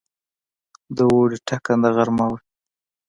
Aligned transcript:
د 0.95 0.99
اوړي 1.11 1.37
ټکنده 1.47 1.89
غرمه 1.95 2.25
وه. 2.31 2.37